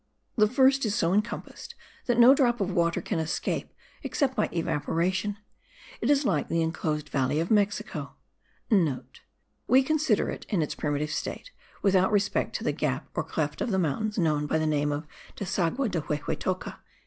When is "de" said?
15.91-16.01